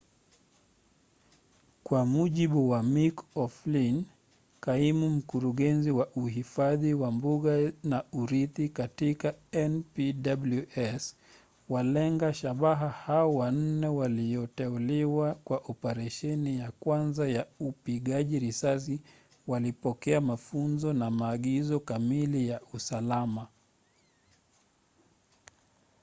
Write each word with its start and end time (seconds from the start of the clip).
kwa 1.87 2.01
mujibu 2.11 2.61
wa 2.69 2.81
mick 2.93 3.19
o'flynn 3.37 4.05
kaimu 4.59 5.09
mkurugenzi 5.09 5.91
wa 5.91 6.07
uhifadhi 6.07 6.93
wa 6.93 7.11
mbuga 7.11 7.73
na 7.83 8.03
urithi 8.13 8.69
katika 8.69 9.33
npws 9.53 11.15
walenga 11.69 12.33
shabaha 12.33 12.89
hao 12.89 13.35
wanne 13.35 13.87
walioteuliwa 13.87 15.35
kwa 15.35 15.57
operesheni 15.57 16.59
ya 16.59 16.71
kwanza 16.71 17.27
ya 17.29 17.47
upigaji 17.59 18.39
risasi 18.39 18.99
walipokea 19.47 20.21
mafunzo 20.21 20.93
na 20.93 21.11
maagizo 21.11 21.79
kamili 21.79 22.47
ya 22.49 22.61
usalama 22.73 23.47